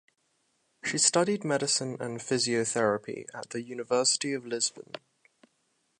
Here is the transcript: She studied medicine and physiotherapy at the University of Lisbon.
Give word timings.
She 0.83 0.97
studied 0.97 1.43
medicine 1.43 1.95
and 1.99 2.17
physiotherapy 2.21 3.27
at 3.35 3.51
the 3.51 3.61
University 3.61 4.33
of 4.33 4.47
Lisbon. 4.47 4.93